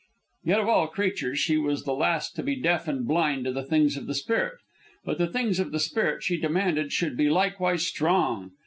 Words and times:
Yet 0.43 0.59
of 0.59 0.67
all 0.67 0.87
creatures, 0.87 1.37
she 1.37 1.57
was 1.57 1.83
the 1.83 1.93
last 1.93 2.35
to 2.35 2.41
be 2.41 2.55
deaf 2.55 2.87
and 2.87 3.05
blind 3.07 3.45
to 3.45 3.51
the 3.51 3.61
things 3.61 3.95
of 3.97 4.07
the 4.07 4.15
spirit. 4.15 4.57
But 5.05 5.19
the 5.19 5.27
things 5.27 5.59
of 5.59 5.71
the 5.71 5.79
spirit 5.79 6.23
she 6.23 6.37
demanded 6.37 6.91
should 6.91 7.15
be 7.15 7.29
likewise 7.29 7.85
strong. 7.85 8.49